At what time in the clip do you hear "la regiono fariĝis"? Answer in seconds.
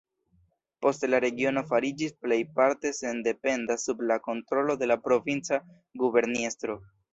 1.13-2.15